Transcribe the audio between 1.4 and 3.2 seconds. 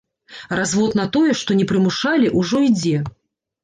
што не прымушалі, ужо ідзе.